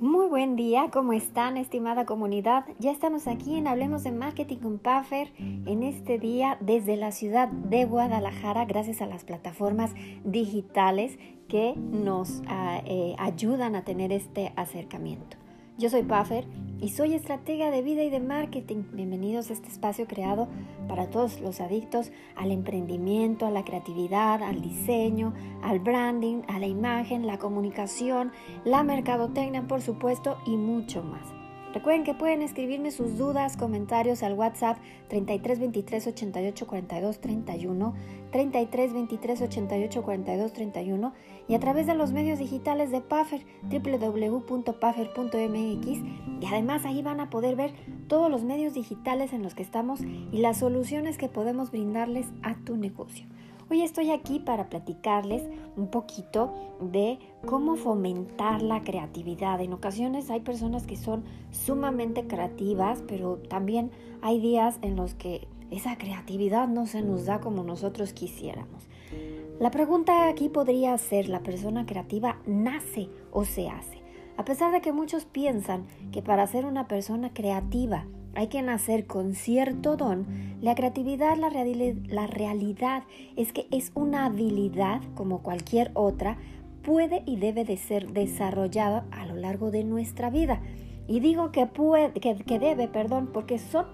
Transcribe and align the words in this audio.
Muy 0.00 0.28
buen 0.28 0.56
día, 0.56 0.88
¿cómo 0.90 1.12
están 1.12 1.58
estimada 1.58 2.06
comunidad? 2.06 2.64
Ya 2.78 2.90
estamos 2.90 3.26
aquí 3.26 3.56
en 3.56 3.66
Hablemos 3.66 4.02
de 4.02 4.12
Marketing 4.12 4.56
con 4.56 4.78
Puffer 4.78 5.30
en 5.36 5.82
este 5.82 6.18
día 6.18 6.56
desde 6.60 6.96
la 6.96 7.12
ciudad 7.12 7.48
de 7.48 7.84
Guadalajara 7.84 8.64
gracias 8.64 9.02
a 9.02 9.06
las 9.06 9.24
plataformas 9.24 9.92
digitales 10.24 11.18
que 11.48 11.74
nos 11.76 12.40
ah, 12.46 12.80
eh, 12.86 13.14
ayudan 13.18 13.76
a 13.76 13.84
tener 13.84 14.10
este 14.10 14.54
acercamiento. 14.56 15.36
Yo 15.80 15.88
soy 15.88 16.02
Puffer 16.02 16.44
y 16.78 16.90
soy 16.90 17.14
estratega 17.14 17.70
de 17.70 17.80
vida 17.80 18.02
y 18.02 18.10
de 18.10 18.20
marketing. 18.20 18.82
Bienvenidos 18.92 19.48
a 19.48 19.54
este 19.54 19.68
espacio 19.68 20.06
creado 20.06 20.46
para 20.88 21.08
todos 21.08 21.40
los 21.40 21.58
adictos 21.62 22.12
al 22.36 22.50
emprendimiento, 22.50 23.46
a 23.46 23.50
la 23.50 23.64
creatividad, 23.64 24.42
al 24.42 24.60
diseño, 24.60 25.32
al 25.62 25.80
branding, 25.80 26.42
a 26.48 26.58
la 26.58 26.66
imagen, 26.66 27.26
la 27.26 27.38
comunicación, 27.38 28.30
la 28.66 28.82
mercadotecnia, 28.82 29.66
por 29.66 29.80
supuesto, 29.80 30.36
y 30.44 30.58
mucho 30.58 31.02
más. 31.02 31.26
Recuerden 31.72 32.02
que 32.02 32.14
pueden 32.14 32.42
escribirme 32.42 32.90
sus 32.90 33.16
dudas, 33.16 33.56
comentarios 33.56 34.24
al 34.24 34.34
WhatsApp 34.34 34.78
33 35.08 35.60
23 35.60 36.06
88 36.08 36.66
42 36.66 37.20
31, 37.20 37.94
33 38.32 38.92
23 38.92 39.42
88 39.42 40.02
42 40.02 40.52
31 40.52 41.12
y 41.50 41.54
a 41.56 41.58
través 41.58 41.88
de 41.88 41.96
los 41.96 42.12
medios 42.12 42.38
digitales 42.38 42.92
de 42.92 43.00
Puffer, 43.00 43.44
www.puffer.mx 43.64 45.88
y 46.40 46.46
además 46.46 46.84
ahí 46.84 47.02
van 47.02 47.18
a 47.18 47.28
poder 47.28 47.56
ver 47.56 47.74
todos 48.06 48.30
los 48.30 48.44
medios 48.44 48.72
digitales 48.72 49.32
en 49.32 49.42
los 49.42 49.56
que 49.56 49.64
estamos 49.64 50.00
y 50.00 50.38
las 50.38 50.58
soluciones 50.58 51.18
que 51.18 51.28
podemos 51.28 51.72
brindarles 51.72 52.28
a 52.44 52.54
tu 52.54 52.76
negocio. 52.76 53.26
Hoy 53.68 53.82
estoy 53.82 54.12
aquí 54.12 54.38
para 54.38 54.68
platicarles 54.68 55.42
un 55.76 55.88
poquito 55.88 56.54
de 56.80 57.18
cómo 57.44 57.74
fomentar 57.74 58.62
la 58.62 58.84
creatividad. 58.84 59.60
En 59.60 59.72
ocasiones 59.72 60.30
hay 60.30 60.42
personas 60.42 60.86
que 60.86 60.94
son 60.94 61.24
sumamente 61.50 62.28
creativas, 62.28 63.02
pero 63.08 63.38
también 63.38 63.90
hay 64.22 64.38
días 64.38 64.78
en 64.82 64.94
los 64.94 65.14
que 65.14 65.48
esa 65.72 65.98
creatividad 65.98 66.68
no 66.68 66.86
se 66.86 67.02
nos 67.02 67.26
da 67.26 67.40
como 67.40 67.64
nosotros 67.64 68.12
quisiéramos. 68.12 68.88
La 69.60 69.70
pregunta 69.70 70.26
aquí 70.26 70.48
podría 70.48 70.96
ser, 70.96 71.28
¿la 71.28 71.42
persona 71.42 71.84
creativa 71.84 72.38
nace 72.46 73.10
o 73.30 73.44
se 73.44 73.68
hace? 73.68 74.00
A 74.38 74.44
pesar 74.46 74.72
de 74.72 74.80
que 74.80 74.90
muchos 74.90 75.26
piensan 75.26 75.84
que 76.12 76.22
para 76.22 76.46
ser 76.46 76.64
una 76.64 76.88
persona 76.88 77.34
creativa 77.34 78.06
hay 78.34 78.46
que 78.46 78.62
nacer 78.62 79.06
con 79.06 79.34
cierto 79.34 79.98
don. 79.98 80.26
La 80.62 80.74
creatividad, 80.74 81.36
la, 81.36 81.50
realidad 82.26 83.02
es 83.36 83.52
que 83.52 83.66
es 83.70 83.92
una 83.94 84.24
habilidad 84.24 85.02
como 85.14 85.42
cualquier 85.42 85.90
otra, 85.92 86.38
puede 86.82 87.22
y 87.26 87.36
debe 87.36 87.66
de 87.66 87.76
ser 87.76 88.14
desarrollada 88.14 89.04
a 89.10 89.26
lo 89.26 89.36
largo 89.36 89.70
de 89.70 89.84
nuestra 89.84 90.30
vida. 90.30 90.62
Y 91.06 91.20
digo 91.20 91.52
que, 91.52 91.66
puede, 91.66 92.14
que, 92.14 92.34
que 92.34 92.58
debe, 92.58 92.88
perdón, 92.88 93.28
porque 93.30 93.58
son 93.58 93.84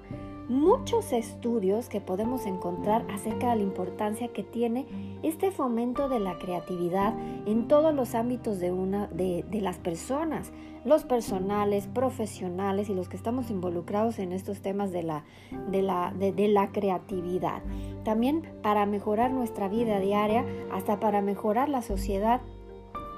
muchos 0.49 1.13
estudios 1.13 1.89
que 1.89 2.01
podemos 2.01 2.47
encontrar 2.47 3.05
acerca 3.11 3.51
de 3.51 3.57
la 3.57 3.63
importancia 3.63 4.29
que 4.29 4.43
tiene 4.43 4.87
este 5.23 5.51
fomento 5.51 6.09
de 6.09 6.21
la 6.21 6.39
creatividad 6.39 7.15
en 7.47 7.67
todos 7.69 7.95
los 7.95 8.15
ámbitos 8.15 8.61
de, 8.61 8.71
una, 8.71 9.09
de, 9.09 9.45
las 9.61 9.79
personas, 9.79 10.53
los 10.85 11.05
personales, 11.05 11.89
profesionales 11.89 12.89
y 12.89 12.95
los 12.95 13.09
que 13.09 13.17
estamos 13.17 13.51
involucrados 13.51 14.19
en 14.19 14.33
estos 14.33 14.61
temas 14.61 14.93
de 14.93 15.03
la, 15.03 15.25
de 15.71 15.83
la, 15.83 16.13
de 16.17 16.49
la 16.49 16.71
creatividad. 16.71 17.63
También 18.05 18.43
para 18.63 18.87
mejorar 18.87 19.33
nuestra 19.33 19.69
vida 19.69 19.99
diaria, 19.99 20.45
hasta 20.73 21.01
para 21.01 21.23
mejorar 21.23 21.69
la 21.69 21.83
sociedad 21.83 22.41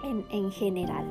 en, 0.05 0.25
en 0.31 0.51
general. 0.51 1.05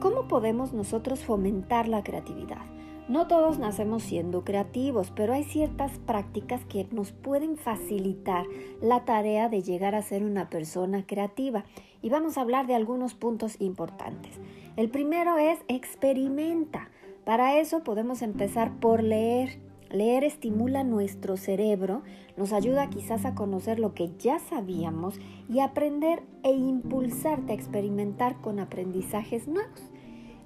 ¿Cómo 0.00 0.28
podemos 0.28 0.72
nosotros 0.72 1.24
fomentar 1.24 1.88
la 1.88 2.02
creatividad? 2.02 2.77
No 3.08 3.26
todos 3.26 3.58
nacemos 3.58 4.02
siendo 4.02 4.44
creativos, 4.44 5.10
pero 5.16 5.32
hay 5.32 5.42
ciertas 5.42 5.98
prácticas 6.00 6.66
que 6.66 6.86
nos 6.90 7.12
pueden 7.12 7.56
facilitar 7.56 8.44
la 8.82 9.06
tarea 9.06 9.48
de 9.48 9.62
llegar 9.62 9.94
a 9.94 10.02
ser 10.02 10.22
una 10.22 10.50
persona 10.50 11.06
creativa. 11.06 11.64
Y 12.02 12.10
vamos 12.10 12.36
a 12.36 12.42
hablar 12.42 12.66
de 12.66 12.74
algunos 12.74 13.14
puntos 13.14 13.56
importantes. 13.60 14.38
El 14.76 14.90
primero 14.90 15.38
es 15.38 15.58
experimenta. 15.68 16.90
Para 17.24 17.58
eso 17.58 17.82
podemos 17.82 18.20
empezar 18.20 18.78
por 18.78 19.02
leer. 19.02 19.58
Leer 19.90 20.22
estimula 20.22 20.84
nuestro 20.84 21.38
cerebro, 21.38 22.02
nos 22.36 22.52
ayuda 22.52 22.90
quizás 22.90 23.24
a 23.24 23.34
conocer 23.34 23.78
lo 23.78 23.94
que 23.94 24.10
ya 24.18 24.38
sabíamos 24.38 25.18
y 25.48 25.60
aprender 25.60 26.22
e 26.42 26.52
impulsarte 26.52 27.52
a 27.52 27.54
experimentar 27.54 28.38
con 28.42 28.60
aprendizajes 28.60 29.48
nuevos. 29.48 29.80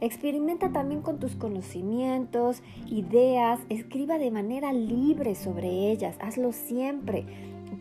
Experimenta 0.02 0.72
también 0.72 1.00
con 1.00 1.20
tus 1.20 1.36
conocimientos, 1.36 2.60
ideas, 2.90 3.60
escriba 3.68 4.18
de 4.18 4.32
manera 4.32 4.72
libre 4.72 5.36
sobre 5.36 5.92
ellas, 5.92 6.16
hazlo 6.20 6.50
siempre, 6.50 7.24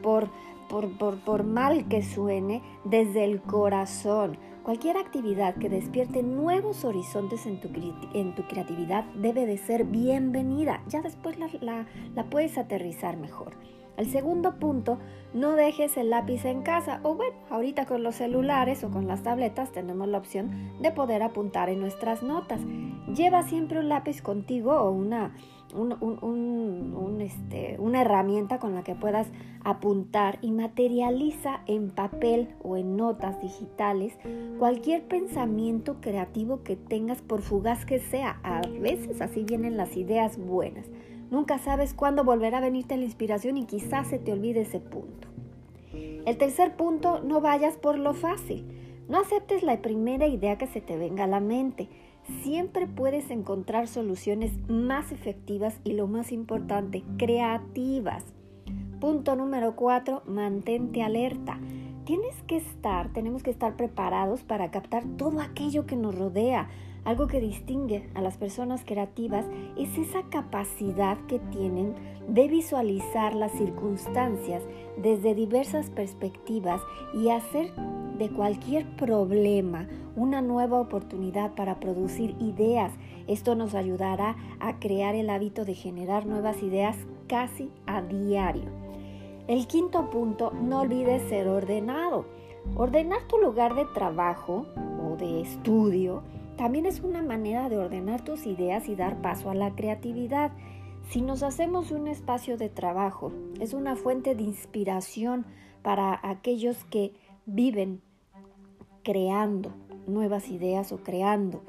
por, 0.03 0.29
por, 0.69 1.43
mal 1.43 1.87
que 1.87 2.03
suene, 2.03 2.61
desde 2.83 3.23
el 3.23 3.41
corazón. 3.41 4.37
Cualquier 4.61 4.97
actividad 4.97 5.55
que 5.55 5.67
despierte 5.67 6.21
nuevos 6.21 6.85
horizontes 6.85 7.47
en 7.47 7.59
tu, 7.59 7.69
en 8.13 8.35
tu 8.35 8.43
creatividad 8.43 9.03
debe 9.15 9.47
de 9.47 9.57
ser 9.57 9.85
bienvenida. 9.85 10.83
Ya 10.89 11.01
después 11.01 11.39
la, 11.39 11.87
la 12.13 12.29
puedes 12.29 12.59
aterrizar 12.59 13.17
mejor. 13.17 13.53
El 13.97 14.09
segundo 14.09 14.57
punto, 14.57 14.97
no 15.33 15.51
dejes 15.53 15.95
el 15.97 16.09
lápiz 16.09 16.45
en 16.45 16.61
casa 16.61 16.99
o 17.03 17.15
bueno, 17.15 17.35
ahorita 17.49 17.85
con 17.85 18.03
los 18.03 18.15
celulares 18.15 18.83
o 18.83 18.89
con 18.89 19.07
las 19.07 19.23
tabletas 19.23 19.71
tenemos 19.71 20.07
la 20.07 20.17
opción 20.17 20.71
de 20.81 20.91
poder 20.91 21.23
apuntar 21.23 21.69
en 21.69 21.79
nuestras 21.79 22.23
notas. 22.23 22.61
Lleva 23.13 23.43
siempre 23.43 23.79
un 23.79 23.89
lápiz 23.89 24.21
contigo 24.21 24.73
o 24.73 24.91
una, 24.91 25.35
este, 27.19 27.75
una 27.79 28.01
herramienta 28.01 28.59
con 28.59 28.73
la 28.73 28.83
que 28.83 28.95
puedas 28.95 29.27
apuntar 29.63 30.39
y 30.41 30.51
materializa 30.51 31.61
en 31.67 31.91
papel 31.91 32.49
o 32.63 32.77
en 32.77 32.97
notas 32.97 33.41
digitales 33.41 34.17
cualquier 34.57 35.03
pensamiento 35.03 36.01
creativo 36.01 36.63
que 36.63 36.75
tengas 36.75 37.21
por 37.21 37.41
fugaz 37.41 37.85
que 37.85 37.99
sea. 37.99 38.39
A 38.43 38.61
veces 38.61 39.21
así 39.21 39.43
vienen 39.43 39.77
las 39.77 39.95
ideas 39.97 40.37
buenas. 40.37 40.87
Nunca 41.31 41.57
sabes 41.57 41.93
cuándo 41.93 42.25
volverá 42.25 42.57
a 42.59 42.61
venirte 42.61 42.97
la 42.97 43.05
inspiración 43.05 43.57
y 43.57 43.65
quizás 43.65 44.07
se 44.07 44.19
te 44.19 44.33
olvide 44.33 44.61
ese 44.61 44.81
punto. 44.81 45.29
El 45.93 46.37
tercer 46.37 46.75
punto, 46.75 47.21
no 47.23 47.39
vayas 47.41 47.77
por 47.77 47.97
lo 47.97 48.13
fácil. 48.13 48.65
No 49.07 49.19
aceptes 49.19 49.63
la 49.63 49.81
primera 49.81 50.27
idea 50.27 50.57
que 50.57 50.67
se 50.67 50.81
te 50.81 50.97
venga 50.97 51.23
a 51.23 51.27
la 51.27 51.39
mente. 51.39 51.87
Siempre 52.43 52.85
puedes 52.85 53.31
encontrar 53.31 53.87
soluciones 53.87 54.51
más 54.69 55.11
efectivas 55.13 55.79
y 55.85 55.93
lo 55.93 56.05
más 56.05 56.33
importante, 56.33 57.03
creativas. 57.17 58.25
Punto 58.99 59.35
número 59.35 59.75
cuatro, 59.75 60.21
mantente 60.27 61.01
alerta. 61.01 61.59
Tienes 62.03 62.43
que 62.43 62.57
estar, 62.57 63.13
tenemos 63.13 63.41
que 63.41 63.51
estar 63.51 63.77
preparados 63.77 64.43
para 64.43 64.69
captar 64.69 65.05
todo 65.17 65.39
aquello 65.39 65.85
que 65.85 65.95
nos 65.95 66.17
rodea, 66.17 66.67
algo 67.03 67.27
que 67.27 67.41
distingue 67.41 68.09
a 68.13 68.21
las 68.21 68.37
personas 68.37 68.83
creativas 68.85 69.45
es 69.77 69.97
esa 69.97 70.23
capacidad 70.29 71.17
que 71.27 71.39
tienen 71.39 71.95
de 72.27 72.47
visualizar 72.47 73.33
las 73.35 73.51
circunstancias 73.53 74.63
desde 74.97 75.33
diversas 75.33 75.89
perspectivas 75.89 76.81
y 77.13 77.29
hacer 77.29 77.73
de 78.19 78.29
cualquier 78.29 78.85
problema 78.97 79.87
una 80.15 80.41
nueva 80.41 80.79
oportunidad 80.79 81.55
para 81.55 81.79
producir 81.79 82.35
ideas. 82.39 82.93
Esto 83.27 83.55
nos 83.55 83.73
ayudará 83.73 84.35
a 84.59 84.79
crear 84.79 85.15
el 85.15 85.31
hábito 85.31 85.65
de 85.65 85.73
generar 85.73 86.27
nuevas 86.27 86.61
ideas 86.61 86.95
casi 87.27 87.71
a 87.87 88.03
diario. 88.03 88.69
El 89.47 89.65
quinto 89.65 90.09
punto, 90.11 90.51
no 90.51 90.81
olvides 90.81 91.23
ser 91.29 91.47
ordenado. 91.47 92.25
Ordenar 92.75 93.27
tu 93.27 93.39
lugar 93.39 93.73
de 93.73 93.85
trabajo 93.85 94.67
o 95.03 95.15
de 95.15 95.41
estudio 95.41 96.21
también 96.61 96.85
es 96.85 96.99
una 96.99 97.23
manera 97.23 97.69
de 97.69 97.79
ordenar 97.79 98.23
tus 98.23 98.45
ideas 98.45 98.87
y 98.87 98.93
dar 98.93 99.19
paso 99.19 99.49
a 99.49 99.55
la 99.55 99.73
creatividad. 99.73 100.51
Si 101.09 101.19
nos 101.19 101.41
hacemos 101.41 101.89
un 101.89 102.07
espacio 102.07 102.55
de 102.55 102.69
trabajo, 102.69 103.31
es 103.59 103.73
una 103.73 103.95
fuente 103.95 104.35
de 104.35 104.43
inspiración 104.43 105.47
para 105.81 106.19
aquellos 106.21 106.83
que 106.83 107.15
viven 107.47 108.03
creando 109.03 109.73
nuevas 110.05 110.49
ideas 110.49 110.91
o 110.91 110.97
creando. 110.97 111.63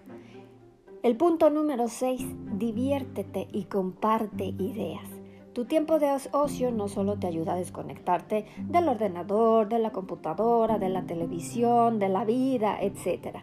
El 1.03 1.17
punto 1.17 1.49
número 1.49 1.89
6, 1.89 2.27
diviértete 2.59 3.49
y 3.51 3.65
comparte 3.65 4.45
ideas. 4.45 5.09
Tu 5.53 5.67
tiempo 5.67 5.99
de 5.99 6.11
ocio 6.33 6.71
no 6.71 6.89
solo 6.89 7.19
te 7.19 7.27
ayuda 7.27 7.53
a 7.53 7.57
desconectarte 7.57 8.47
del 8.69 8.89
ordenador, 8.89 9.69
de 9.69 9.79
la 9.79 9.91
computadora, 9.91 10.79
de 10.79 10.89
la 10.89 11.03
televisión, 11.03 11.99
de 11.99 12.09
la 12.09 12.25
vida, 12.25 12.79
etc. 12.81 13.37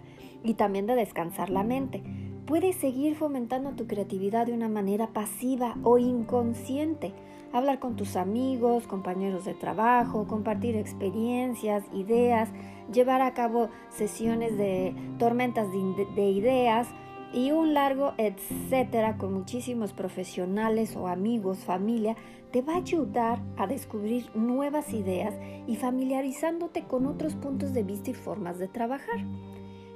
Y 0.43 0.55
también 0.55 0.87
de 0.87 0.95
descansar 0.95 1.51
la 1.51 1.61
mente. 1.61 2.01
Puedes 2.47 2.77
seguir 2.77 3.15
fomentando 3.15 3.73
tu 3.73 3.85
creatividad 3.85 4.47
de 4.47 4.53
una 4.53 4.69
manera 4.69 5.09
pasiva 5.13 5.75
o 5.83 5.99
inconsciente. 5.99 7.13
Hablar 7.53 7.77
con 7.77 7.95
tus 7.95 8.15
amigos, 8.15 8.87
compañeros 8.87 9.45
de 9.45 9.53
trabajo, 9.53 10.25
compartir 10.27 10.75
experiencias, 10.75 11.83
ideas, 11.93 12.49
llevar 12.91 13.21
a 13.21 13.35
cabo 13.35 13.69
sesiones 13.89 14.57
de 14.57 14.95
tormentas 15.19 15.67
de, 15.71 16.29
ideas, 16.29 16.87
y 17.33 17.51
un 17.51 17.73
largo 17.73 18.13
etcétera 18.17 19.17
con 19.17 19.33
muchísimos 19.33 19.93
profesionales 19.93 20.95
o 20.95 21.07
amigos, 21.07 21.59
familia, 21.59 22.15
te 22.51 22.61
va 22.61 22.73
a 22.73 22.77
ayudar 22.77 23.39
a 23.57 23.67
descubrir 23.67 24.29
nuevas 24.35 24.93
ideas 24.93 25.35
y 25.67 25.75
familiarizándote 25.75 26.83
con 26.83 27.05
otros 27.05 27.35
puntos 27.35 27.73
de 27.73 27.83
vista 27.83 28.09
y 28.09 28.15
formas 28.15 28.57
de 28.57 28.67
trabajar. 28.67 29.19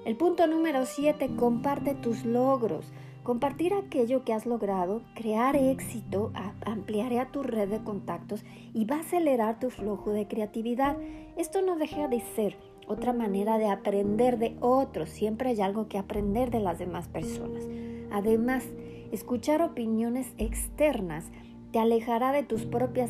El 0.05 0.17
punto 0.17 0.47
número 0.47 0.85
7, 0.85 1.35
comparte 1.35 1.95
tus 1.95 2.25
logros. 2.25 2.91
Compartir 3.23 3.73
aquello 3.73 4.25
que 4.25 4.33
has 4.33 4.45
logrado, 4.45 5.01
crear 5.15 5.55
éxito, 5.55 6.33
ampliará 6.65 7.31
tu 7.31 7.41
red 7.41 7.69
de 7.69 7.81
contactos 7.81 8.43
y 8.73 8.83
va 8.83 8.97
a 8.97 8.99
acelerar 8.99 9.59
tu 9.59 9.69
flujo 9.69 10.11
de 10.11 10.27
creatividad. 10.27 10.97
Esto 11.37 11.61
no 11.61 11.77
deja 11.77 12.09
de 12.09 12.19
ser 12.35 12.57
otra 12.87 13.13
manera 13.13 13.57
de 13.57 13.67
aprender 13.67 14.37
de 14.37 14.55
otros. 14.59 15.09
Siempre 15.09 15.49
hay 15.49 15.61
algo 15.61 15.87
que 15.87 15.97
aprender 15.97 16.51
de 16.51 16.59
las 16.59 16.79
demás 16.79 17.07
personas. 17.07 17.65
Además, 18.11 18.65
escuchar 19.11 19.61
opiniones 19.61 20.33
externas 20.37 21.25
te 21.71 21.79
alejará 21.79 22.31
de 22.31 22.43
tus 22.43 22.65
propias 22.65 23.09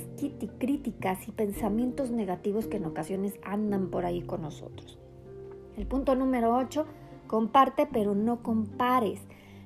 críticas 0.58 1.28
y 1.28 1.32
pensamientos 1.32 2.12
negativos 2.12 2.68
que 2.68 2.78
en 2.78 2.86
ocasiones 2.86 3.34
andan 3.44 3.90
por 3.90 4.06
ahí 4.06 4.22
con 4.22 4.42
nosotros. 4.42 4.98
El 5.76 5.86
punto 5.86 6.16
número 6.16 6.56
8, 6.56 6.86
comparte 7.28 7.88
pero 7.92 8.16
no 8.16 8.42
compares. 8.42 9.20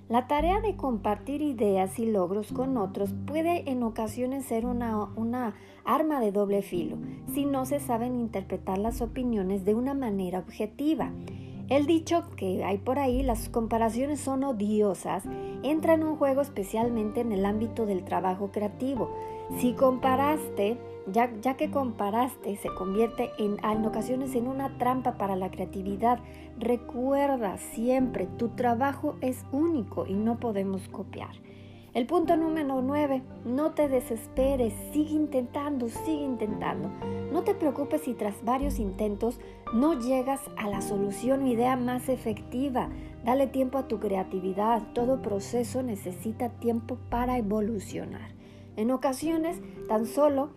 La 0.10 0.26
tarea 0.26 0.62
de 0.62 0.78
compartir 0.78 1.42
ideas 1.42 2.00
y 2.00 2.06
logros 2.06 2.54
con 2.54 2.78
otros 2.78 3.14
puede 3.26 3.70
en 3.70 3.84
ocasiones 3.84 4.46
ser 4.46 4.66
una, 4.66 5.54
arma 5.84 6.22
de 6.22 6.32
doble 6.32 6.62
filo 6.62 6.98
si 7.34 7.46
no 7.46 7.66
se 7.66 7.82
saben 7.82 8.16
interpretar 8.16 8.78
las 8.78 9.02
opiniones 9.02 9.66
de 9.66 9.76
una 9.76 9.94
manera 9.94 10.40
objetiva. 10.40 11.12
El 11.68 11.86
dicho 11.86 12.24
que 12.38 12.64
hay 12.64 12.78
por 12.78 13.00
ahí, 13.00 13.22
las 13.22 13.50
comparaciones 13.50 14.22
son 14.22 14.46
odiosas, 14.46 15.26
entra 15.64 15.96
en 15.96 16.04
un 16.06 16.16
juego 16.16 16.40
especialmente 16.40 17.20
en 17.20 17.34
el 17.34 17.46
ámbito 17.46 17.86
del 17.86 18.06
trabajo 18.06 18.50
creativo. 18.54 19.12
Si 19.58 19.74
comparaste, 19.74 20.78
ya, 21.12 21.30
ya 21.42 21.56
que 21.58 21.70
comparaste, 21.70 22.56
se 22.56 22.70
convierte 22.70 23.32
en, 23.38 23.58
en 23.62 23.86
ocasiones 23.86 24.36
en 24.36 24.48
una 24.48 24.78
trampa 24.78 25.18
para 25.18 25.36
la 25.36 25.52
creatividad. 25.52 26.20
Recuerda 26.60 27.58
siempre, 27.58 28.26
tu 28.26 28.50
trabajo 28.50 29.16
es 29.22 29.46
único 29.52 30.08
y 30.08 30.14
no 30.16 30.40
podemos 30.40 30.88
copiar. 30.90 31.36
El 31.94 32.06
punto 32.06 32.36
número 32.36 32.82
9, 32.82 33.22
no 33.46 33.72
te 33.72 33.88
desesperes, 33.88 34.74
sigue 34.92 35.14
intentando, 35.14 35.88
sigue 35.88 36.24
intentando. 36.24 36.90
No 37.32 37.44
te 37.44 37.54
preocupes 37.54 38.02
si 38.02 38.14
tras 38.14 38.44
varios 38.44 38.80
intentos 38.80 39.40
no 39.74 40.00
llegas 40.00 40.42
a 40.58 40.68
la 40.68 40.82
solución 40.82 41.44
o 41.44 41.48
idea 41.48 41.76
más 41.76 42.10
efectiva. 42.10 42.90
Dale 43.24 43.48
tiempo 43.48 43.78
a 43.78 43.88
tu 43.88 44.00
creatividad, 44.00 44.82
todo 44.94 45.22
proceso 45.22 45.84
necesita 45.84 46.50
tiempo 46.50 46.98
para 47.10 47.38
evolucionar. 47.38 48.32
En 48.76 48.92
ocasiones, 48.92 49.60
tan 49.88 50.06
solo 50.06 50.50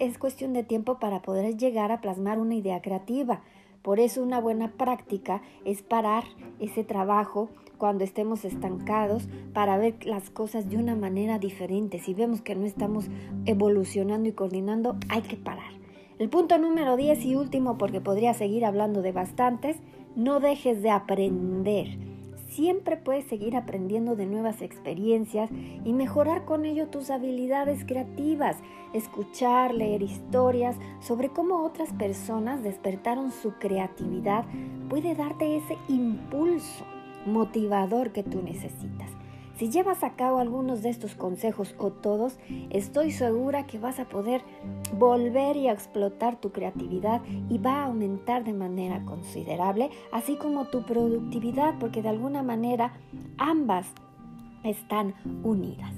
es 0.00 0.18
cuestión 0.18 0.52
de 0.52 0.64
tiempo 0.64 0.98
para 0.98 1.22
poder 1.22 1.56
llegar 1.56 1.92
a 1.92 2.00
plasmar 2.00 2.38
una 2.38 2.54
idea 2.54 2.82
creativa. 2.82 3.42
Por 3.84 4.00
eso 4.00 4.22
una 4.22 4.40
buena 4.40 4.72
práctica 4.72 5.42
es 5.66 5.82
parar 5.82 6.24
ese 6.58 6.84
trabajo 6.84 7.50
cuando 7.76 8.02
estemos 8.02 8.46
estancados 8.46 9.28
para 9.52 9.76
ver 9.76 10.06
las 10.06 10.30
cosas 10.30 10.70
de 10.70 10.78
una 10.78 10.96
manera 10.96 11.38
diferente. 11.38 11.98
Si 11.98 12.14
vemos 12.14 12.40
que 12.40 12.54
no 12.54 12.64
estamos 12.64 13.08
evolucionando 13.44 14.26
y 14.26 14.32
coordinando, 14.32 14.96
hay 15.10 15.20
que 15.20 15.36
parar. 15.36 15.70
El 16.18 16.30
punto 16.30 16.56
número 16.56 16.96
10 16.96 17.26
y 17.26 17.36
último, 17.36 17.76
porque 17.76 18.00
podría 18.00 18.32
seguir 18.32 18.64
hablando 18.64 19.02
de 19.02 19.12
bastantes, 19.12 19.76
no 20.16 20.40
dejes 20.40 20.80
de 20.80 20.88
aprender. 20.88 22.13
Siempre 22.54 22.96
puedes 22.96 23.24
seguir 23.24 23.56
aprendiendo 23.56 24.14
de 24.14 24.26
nuevas 24.26 24.62
experiencias 24.62 25.50
y 25.84 25.92
mejorar 25.92 26.44
con 26.44 26.64
ello 26.64 26.86
tus 26.86 27.10
habilidades 27.10 27.84
creativas. 27.84 28.58
Escuchar, 28.92 29.74
leer 29.74 30.02
historias 30.02 30.76
sobre 31.00 31.30
cómo 31.30 31.64
otras 31.64 31.92
personas 31.94 32.62
despertaron 32.62 33.32
su 33.32 33.54
creatividad 33.54 34.44
puede 34.88 35.16
darte 35.16 35.56
ese 35.56 35.76
impulso 35.88 36.84
motivador 37.26 38.12
que 38.12 38.22
tú 38.22 38.40
necesitas. 38.40 39.10
Si 39.56 39.70
llevas 39.70 40.02
a 40.02 40.16
cabo 40.16 40.38
algunos 40.38 40.82
de 40.82 40.90
estos 40.90 41.14
consejos 41.14 41.76
o 41.78 41.90
todos, 41.90 42.38
estoy 42.70 43.12
segura 43.12 43.66
que 43.66 43.78
vas 43.78 44.00
a 44.00 44.08
poder 44.08 44.42
volver 44.98 45.56
y 45.56 45.68
explotar 45.68 46.40
tu 46.40 46.50
creatividad 46.50 47.22
y 47.48 47.58
va 47.58 47.82
a 47.82 47.84
aumentar 47.86 48.42
de 48.42 48.52
manera 48.52 49.04
considerable, 49.04 49.90
así 50.10 50.36
como 50.36 50.66
tu 50.66 50.84
productividad, 50.84 51.78
porque 51.78 52.02
de 52.02 52.08
alguna 52.08 52.42
manera 52.42 52.94
ambas 53.38 53.86
están 54.64 55.14
unidas. 55.44 55.92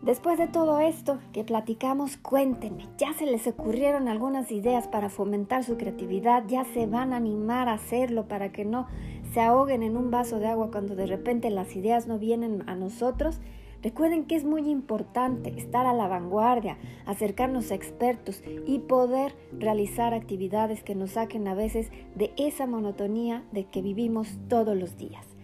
Después 0.00 0.38
de 0.38 0.46
todo 0.46 0.78
esto 0.78 1.18
que 1.32 1.42
platicamos, 1.42 2.16
cuéntenme, 2.16 2.86
¿ya 2.96 3.12
se 3.14 3.26
les 3.26 3.46
ocurrieron 3.48 4.06
algunas 4.06 4.52
ideas 4.52 4.86
para 4.86 5.10
fomentar 5.10 5.64
su 5.64 5.76
creatividad? 5.76 6.44
¿Ya 6.46 6.64
se 6.64 6.86
van 6.86 7.12
a 7.12 7.16
animar 7.16 7.68
a 7.68 7.72
hacerlo 7.72 8.28
para 8.28 8.52
que 8.52 8.64
no 8.64 8.86
se 9.32 9.40
ahoguen 9.40 9.82
en 9.82 9.96
un 9.96 10.10
vaso 10.10 10.38
de 10.38 10.46
agua 10.46 10.70
cuando 10.70 10.96
de 10.96 11.06
repente 11.06 11.50
las 11.50 11.74
ideas 11.76 12.06
no 12.06 12.18
vienen 12.18 12.62
a 12.66 12.74
nosotros? 12.74 13.40
Recuerden 13.82 14.24
que 14.24 14.34
es 14.34 14.44
muy 14.44 14.68
importante 14.68 15.50
estar 15.56 15.86
a 15.86 15.92
la 15.92 16.08
vanguardia, 16.08 16.78
acercarnos 17.04 17.70
a 17.70 17.74
expertos 17.74 18.42
y 18.66 18.80
poder 18.80 19.34
realizar 19.52 20.14
actividades 20.14 20.82
que 20.82 20.94
nos 20.94 21.12
saquen 21.12 21.46
a 21.46 21.54
veces 21.54 21.90
de 22.14 22.32
esa 22.36 22.66
monotonía 22.66 23.44
de 23.52 23.64
que 23.66 23.82
vivimos 23.82 24.38
todos 24.48 24.76
los 24.76 24.96
días. 24.96 25.35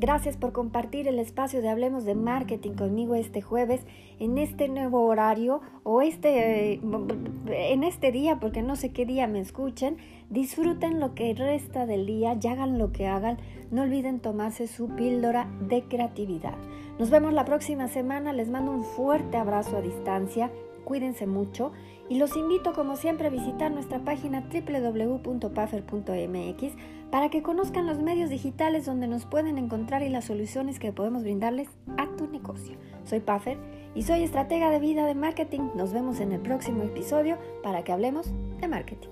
Gracias 0.00 0.38
por 0.38 0.52
compartir 0.52 1.06
el 1.08 1.18
espacio 1.18 1.60
de 1.60 1.68
Hablemos 1.68 2.06
de 2.06 2.14
Marketing 2.14 2.72
conmigo 2.72 3.14
este 3.16 3.42
jueves 3.42 3.82
en 4.18 4.38
este 4.38 4.66
nuevo 4.66 5.04
horario 5.04 5.60
o 5.82 6.00
este 6.00 6.72
eh, 6.72 6.80
en 7.48 7.84
este 7.84 8.10
día 8.10 8.40
porque 8.40 8.62
no 8.62 8.76
sé 8.76 8.94
qué 8.94 9.04
día 9.04 9.26
me 9.26 9.40
escuchen. 9.40 9.98
Disfruten 10.30 11.00
lo 11.00 11.14
que 11.14 11.34
resta 11.34 11.84
del 11.84 12.06
día 12.06 12.34
y 12.40 12.46
hagan 12.46 12.78
lo 12.78 12.92
que 12.92 13.08
hagan. 13.08 13.36
No 13.70 13.82
olviden 13.82 14.20
tomarse 14.20 14.68
su 14.68 14.88
píldora 14.88 15.50
de 15.68 15.82
creatividad. 15.82 16.56
Nos 16.98 17.10
vemos 17.10 17.34
la 17.34 17.44
próxima 17.44 17.86
semana. 17.86 18.32
Les 18.32 18.48
mando 18.48 18.72
un 18.72 18.84
fuerte 18.84 19.36
abrazo 19.36 19.76
a 19.76 19.82
distancia. 19.82 20.50
Cuídense 20.82 21.26
mucho 21.26 21.72
y 22.08 22.16
los 22.16 22.38
invito 22.38 22.72
como 22.72 22.96
siempre 22.96 23.26
a 23.26 23.30
visitar 23.30 23.70
nuestra 23.70 23.98
página 23.98 24.48
www.puffer.mx 24.50 25.42
para 27.10 27.28
que 27.28 27.42
conozcan 27.42 27.86
los 27.86 27.98
medios 27.98 28.30
digitales 28.30 28.86
donde 28.86 29.08
nos 29.08 29.26
pueden 29.26 29.58
encontrar 29.58 30.02
y 30.02 30.08
las 30.08 30.26
soluciones 30.26 30.78
que 30.78 30.92
podemos 30.92 31.22
brindarles 31.22 31.68
a 31.96 32.06
tu 32.16 32.26
negocio. 32.28 32.76
Soy 33.04 33.20
Puffer 33.20 33.58
y 33.94 34.02
soy 34.02 34.22
estratega 34.22 34.70
de 34.70 34.78
vida 34.78 35.06
de 35.06 35.14
marketing. 35.14 35.70
Nos 35.74 35.92
vemos 35.92 36.20
en 36.20 36.32
el 36.32 36.40
próximo 36.40 36.84
episodio 36.84 37.38
para 37.62 37.82
que 37.82 37.92
hablemos 37.92 38.32
de 38.60 38.68
marketing. 38.68 39.08